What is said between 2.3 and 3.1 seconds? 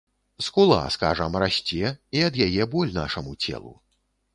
ад яе боль